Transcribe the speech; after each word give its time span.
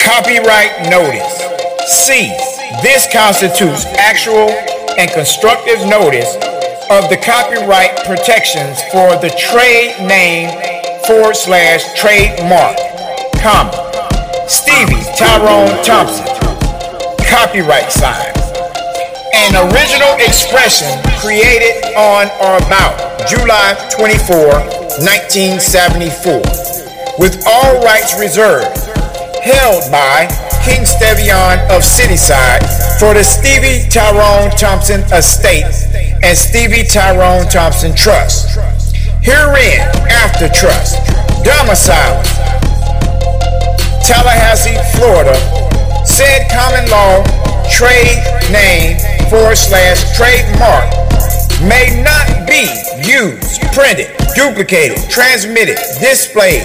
Copyright 0.00 0.88
notice. 0.90 1.42
C. 2.06 2.30
This 2.82 3.10
constitutes 3.12 3.84
actual 3.96 4.50
and 4.98 5.10
constructive 5.10 5.80
notice 5.86 6.34
of 6.90 7.08
the 7.08 7.16
copyright 7.16 7.96
protections 8.04 8.82
for 8.92 9.16
the 9.16 9.30
trade 9.38 9.96
name 10.06 10.50
forward 11.06 11.34
slash 11.34 11.82
trademark, 11.98 12.76
comma, 13.40 13.72
Stevie 14.48 15.02
Tyrone 15.16 15.82
Thompson, 15.82 16.26
copyright 17.26 17.90
sign. 17.90 18.32
An 19.34 19.56
original 19.72 20.14
expression 20.20 20.92
created 21.18 21.96
on 21.96 22.28
or 22.44 22.56
about 22.66 22.94
July 23.28 23.74
24, 23.90 24.36
1974, 25.00 26.42
with 27.18 27.42
all 27.46 27.82
rights 27.82 28.18
reserved, 28.20 28.91
held 29.42 29.90
by 29.90 30.30
King 30.62 30.86
Stevian 30.86 31.58
of 31.66 31.82
Cityside 31.82 32.62
for 33.02 33.12
the 33.12 33.24
Stevie 33.26 33.90
Tyrone 33.90 34.54
Thompson 34.54 35.02
Estate 35.10 35.66
and 36.22 36.38
Stevie 36.38 36.86
Tyrone 36.86 37.50
Thompson 37.50 37.92
Trust. 37.94 38.54
Herein, 39.18 39.82
after 40.06 40.46
trust, 40.46 41.02
domicile, 41.42 42.22
Tallahassee, 44.06 44.78
Florida, 44.94 45.34
said 46.06 46.46
common 46.54 46.86
law 46.90 47.26
trade 47.66 48.22
name 48.54 48.98
forward 49.28 49.58
slash 49.58 50.16
trademark 50.16 50.86
may 51.66 52.02
not 52.02 52.46
be 52.46 52.70
used, 53.02 53.62
printed, 53.74 54.06
duplicated, 54.34 54.98
transmitted, 55.10 55.78
displayed, 55.98 56.62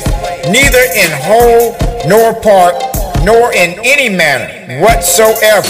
neither 0.50 0.82
in 0.94 1.10
whole 1.26 1.74
nor 2.08 2.34
part, 2.40 2.76
nor 3.24 3.52
in 3.52 3.76
any 3.84 4.08
manner 4.08 4.48
whatsoever, 4.80 5.68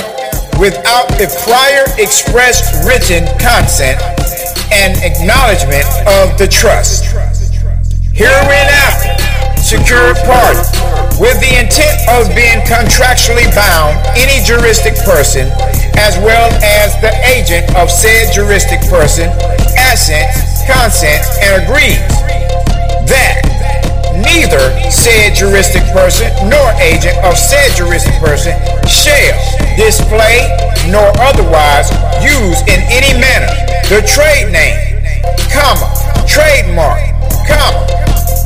without 0.62 1.09
the 1.18 1.26
prior 1.41 1.86
express 1.98 2.86
written 2.86 3.25
consent 3.42 3.98
and 4.72 4.94
acknowledgement 5.02 5.86
of 6.06 6.38
the 6.38 6.47
trust. 6.47 7.06
Hereinafter, 8.14 9.17
secured 9.58 10.17
party, 10.30 10.62
with 11.17 11.38
the 11.42 11.58
intent 11.58 11.97
of 12.14 12.30
being 12.38 12.62
contractually 12.69 13.50
bound, 13.58 13.97
any 14.14 14.38
juristic 14.45 14.94
person, 15.02 15.50
as 15.97 16.17
well 16.22 16.53
as 16.62 16.94
the 17.02 17.14
agent 17.25 17.66
of 17.75 17.90
said 17.90 18.30
juristic 18.34 18.81
person, 18.90 19.30
assents, 19.90 20.62
consents, 20.69 21.38
and 21.42 21.66
agrees 21.66 22.02
that 23.09 23.42
neither 24.22 24.62
said 25.08 25.33
juristic 25.36 25.83
person 25.95 26.27
nor 26.50 26.67
agent 26.83 27.16
of 27.23 27.38
said 27.38 27.72
juristic 27.80 28.13
person 28.19 28.52
shall 28.83 29.39
display 29.80 30.44
nor 30.91 31.08
otherwise 31.23 31.88
use 32.19 32.59
in 32.67 32.83
any 32.91 33.16
manner 33.16 33.47
the 33.88 34.03
trade 34.03 34.52
name, 34.52 35.00
comma, 35.47 35.88
trademark, 36.28 37.00
comma, 37.47 37.88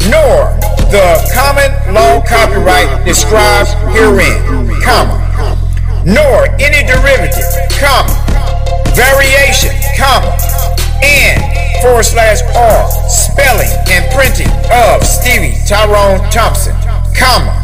nor 0.05 0.53
the 0.93 1.17
common 1.33 1.71
law 1.95 2.21
copyright 2.21 3.03
described 3.05 3.71
herein, 3.97 4.37
comma, 4.83 5.17
nor 6.05 6.45
any 6.61 6.85
derivative, 6.85 7.41
comma, 7.81 8.13
variation, 8.93 9.73
comma, 9.97 10.29
and 11.01 11.60
forward 11.81 12.05
slash 12.05 12.45
R 12.55 12.85
spelling 13.09 13.69
and 13.89 14.05
printing 14.13 14.49
of 14.69 15.03
Stevie 15.03 15.57
Tyrone 15.65 16.21
Thompson, 16.29 16.77
comma, 17.17 17.57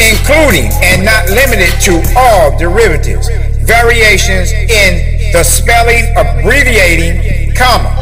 including 0.00 0.72
and 0.80 1.04
not 1.04 1.28
limited 1.28 1.70
to 1.84 2.00
all 2.16 2.56
derivatives, 2.58 3.28
variations 3.60 4.50
in 4.52 5.32
the 5.32 5.44
spelling, 5.44 6.08
abbreviating, 6.16 7.54
comma, 7.54 7.92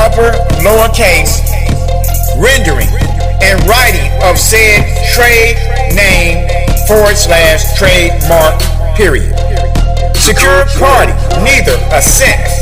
upper, 0.00 0.32
lowercase, 0.64 1.44
rendering, 2.40 2.88
and 3.44 3.60
writing 3.68 4.08
of 4.24 4.38
said 4.38 4.80
trade 5.12 5.60
name 5.92 6.48
forward 6.88 7.16
slash 7.16 7.76
trademark 7.76 8.56
period. 8.96 9.36
Secured 10.16 10.66
party 10.80 11.12
neither 11.44 11.76
assents 11.92 12.55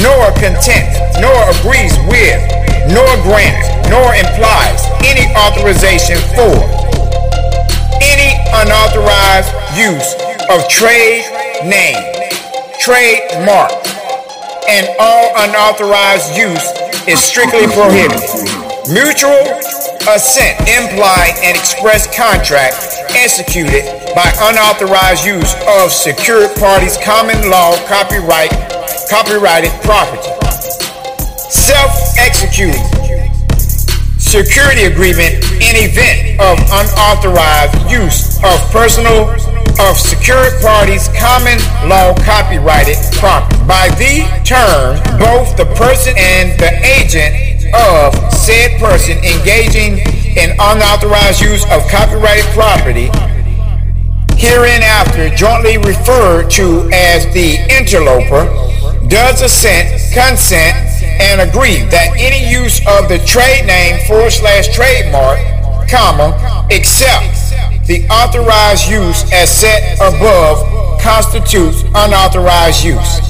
nor 0.00 0.32
contents 0.40 0.96
nor 1.20 1.36
agrees 1.58 1.92
with 2.08 2.40
nor 2.88 3.10
grants 3.26 3.68
nor 3.92 4.14
implies 4.16 4.80
any 5.04 5.28
authorization 5.36 6.16
for 6.32 6.56
any 8.00 8.34
unauthorized 8.64 9.52
use 9.76 10.14
of 10.50 10.68
trade 10.68 11.24
name, 11.64 11.98
trademark, 12.80 13.70
and 14.68 14.88
all 14.98 15.30
unauthorized 15.46 16.36
use 16.36 16.66
is 17.06 17.22
strictly 17.22 17.66
prohibited. 17.66 18.20
Mutual 18.90 19.38
assent, 20.10 20.58
implied, 20.66 21.34
and 21.42 21.56
express 21.56 22.10
contract 22.14 22.74
executed 23.14 23.86
by 24.14 24.26
unauthorized 24.50 25.24
use 25.24 25.54
of 25.78 25.92
secured 25.92 26.50
parties' 26.56 26.98
common 27.04 27.38
law 27.50 27.76
copyright 27.86 28.50
copyrighted 29.08 29.72
property. 29.82 30.28
Self-executing 31.50 32.82
security 34.18 34.84
agreement 34.84 35.44
in 35.60 35.76
event 35.76 36.40
of 36.40 36.58
unauthorized 36.72 37.76
use 37.90 38.38
of 38.42 38.58
personal 38.72 39.28
of 39.80 39.96
secured 39.96 40.52
parties 40.60 41.08
common 41.16 41.58
law 41.88 42.14
copyrighted 42.24 42.96
property. 43.18 43.56
By 43.66 43.88
the 43.96 44.24
term, 44.44 44.96
both 45.18 45.56
the 45.56 45.66
person 45.76 46.14
and 46.16 46.52
the 46.60 46.72
agent 46.84 47.72
of 47.74 48.14
said 48.32 48.78
person 48.80 49.18
engaging 49.18 49.98
in 50.36 50.52
unauthorized 50.58 51.40
use 51.40 51.64
of 51.70 51.86
copyrighted 51.88 52.44
property, 52.52 53.08
hereinafter 54.36 55.28
jointly 55.34 55.78
referred 55.78 56.50
to 56.50 56.88
as 56.92 57.26
the 57.32 57.56
interloper, 57.68 58.48
does 59.12 59.42
assent, 59.42 59.92
consent, 60.16 60.72
and 61.20 61.44
agree 61.44 61.84
that 61.92 62.16
any 62.16 62.48
use 62.48 62.80
of 62.96 63.12
the 63.12 63.20
trade 63.28 63.68
name 63.68 64.00
forward 64.08 64.32
slash 64.32 64.72
trademark, 64.72 65.36
comma, 65.84 66.32
except 66.70 67.52
the 67.84 68.08
authorized 68.08 68.88
use 68.88 69.20
as 69.30 69.52
set 69.52 70.00
above 70.00 70.64
constitutes 70.98 71.84
unauthorized 71.92 72.82
use. 72.82 73.20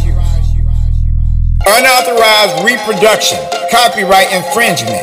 Unauthorized 1.67 2.63
reproduction, 2.63 3.43
copyright 3.67 4.31
infringement, 4.31 5.03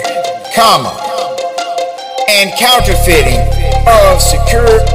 comma, 0.55 0.95
and 2.31 2.55
counterfeiting 2.55 3.43
of 3.83 4.21
secured 4.23 4.87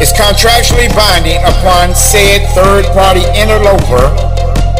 is 0.00 0.12
contractually 0.12 0.92
binding 0.92 1.40
upon 1.44 1.94
said 1.94 2.44
third 2.52 2.84
party 2.92 3.24
interloper, 3.32 4.12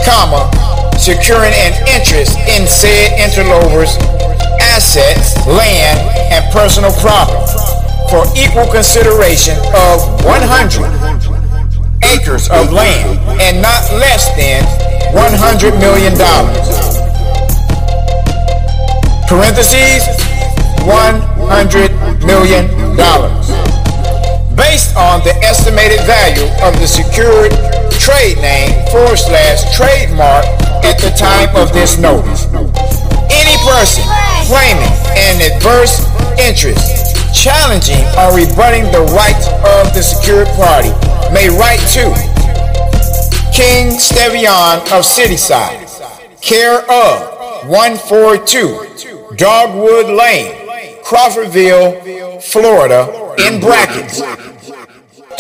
comma, 0.05 0.51
securing 0.99 1.53
an 1.57 1.73
interest 1.89 2.37
in 2.45 2.67
said 2.67 3.17
interloper's 3.17 3.97
assets, 4.61 5.37
land, 5.47 5.99
and 6.33 6.45
personal 6.53 6.93
property 7.01 7.41
for 8.11 8.29
equal 8.37 8.69
consideration 8.71 9.57
of 9.73 10.05
100 10.25 10.85
acres 12.05 12.49
of 12.51 12.73
land 12.73 13.19
and 13.41 13.61
not 13.63 13.83
less 13.97 14.29
than 14.37 14.63
$100 15.17 15.81
million. 15.81 16.13
Parentheses, 19.27 20.05
$100 20.85 22.27
million. 22.27 22.87
Based 24.57 24.97
on 24.97 25.21
the 25.21 25.37
estimated 25.45 26.01
value 26.09 26.49
of 26.65 26.73
the 26.81 26.89
secured 26.89 27.53
trade 28.01 28.41
name 28.41 28.73
forward 28.89 29.19
slash 29.19 29.77
trademark 29.77 30.45
at 30.81 30.97
the 30.97 31.13
time 31.13 31.55
of 31.57 31.73
this 31.73 31.99
notice. 31.99 32.47
Any 33.29 33.57
person 33.69 34.05
claiming 34.49 34.93
an 35.13 35.45
adverse 35.45 36.01
interest, 36.41 37.13
challenging 37.37 38.01
or 38.17 38.33
rebutting 38.33 38.85
the 38.93 39.05
rights 39.13 39.47
of 39.77 39.93
the 39.93 40.01
secured 40.01 40.49
party 40.57 40.89
may 41.33 41.49
write 41.53 41.85
to 41.93 42.09
King 43.53 43.99
Stevian 44.01 44.81
of 44.89 45.05
Cityside, 45.05 45.85
care 46.41 46.81
of 46.91 47.69
142 47.69 49.35
Dogwood 49.37 50.07
Lane, 50.07 50.53
Crawfordville, 51.05 52.43
Florida, 52.43 53.35
in 53.39 53.61
brackets 53.61 54.23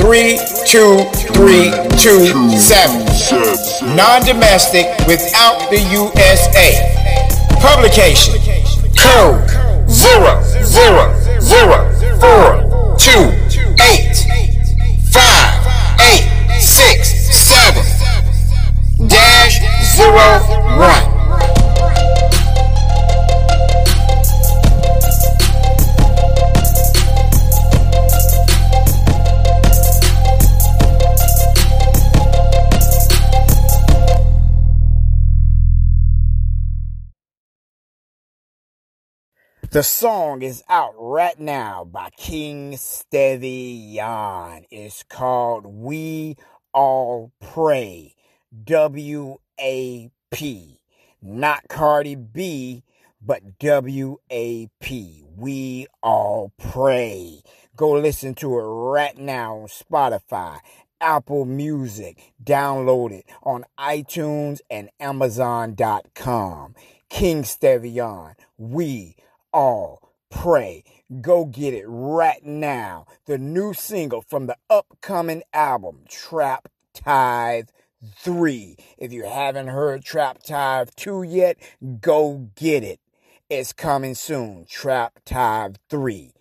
three 0.07 0.39
two 0.65 1.03
three 1.35 1.67
two 1.99 2.23
seven. 2.57 3.03
Non-domestic 3.97 4.87
without 5.09 5.69
the 5.69 5.81
USA. 5.91 6.79
Publication 7.59 8.35
code 8.95 9.43
zero 9.91 10.43
zero 10.63 11.11
zero 11.41 11.91
four 12.23 12.97
two 12.97 13.35
eight 13.83 14.15
five 15.11 15.99
eight 15.99 16.61
six 16.61 17.11
seven 17.35 17.83
dash 19.09 19.59
zero 19.97 20.56
The 39.77 39.83
song 39.83 40.41
is 40.41 40.65
out 40.71 40.95
right 40.97 41.39
now 41.39 41.85
by 41.85 42.09
King 42.17 42.73
Stevian. 42.77 44.65
It's 44.71 45.03
called 45.03 45.67
We 45.67 46.39
All 46.73 47.31
Pray. 47.41 48.15
W 48.65 49.37
A 49.61 50.11
P. 50.31 50.81
Not 51.21 51.69
Cardi 51.69 52.15
B, 52.15 52.85
but 53.21 53.59
W 53.59 54.17
A 54.31 54.71
P. 54.81 55.23
We 55.37 55.89
All 56.03 56.55
Pray. 56.57 57.43
Go 57.77 57.91
listen 57.91 58.35
to 58.37 58.59
it 58.59 58.63
right 58.63 59.19
now 59.19 59.59
on 59.59 59.69
Spotify, 59.69 60.61
Apple 61.03 61.45
Music. 61.45 62.33
Download 62.43 63.13
it 63.13 63.27
on 63.43 63.67
iTunes 63.79 64.63
and 64.71 64.89
Amazon.com. 64.99 66.75
King 67.11 67.43
Stevian. 67.43 68.37
We 68.57 69.17
all 69.57 70.07
pray. 70.31 70.85
Go 71.23 71.47
get 71.47 71.73
it 71.73 71.87
right 71.87 72.45
now. 72.45 73.07
The 73.25 73.39
new 73.39 73.73
single 73.73 74.21
from 74.21 74.47
the 74.47 74.59
upcoming 74.69 75.43
album, 75.55 76.05
Trap 76.09 76.69
Tithe 76.93 77.69
3. 78.19 78.77
If 78.99 79.13
you 79.13 79.25
haven't 79.25 79.69
heard 79.69 80.05
Trap 80.05 80.43
Tithe 80.43 80.91
2 80.97 81.23
yet, 81.23 81.57
go 82.01 82.51
get 82.55 82.83
it. 82.83 83.01
It's 83.49 83.73
coming 83.73 84.15
soon. 84.15 84.67
Trap 84.69 85.21
Tithe 85.25 85.77
3. 85.89 86.33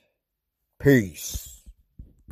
Peace. 0.80 1.55